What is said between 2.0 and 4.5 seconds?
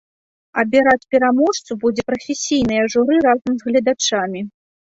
прафесійнае журы разам з гледачамі.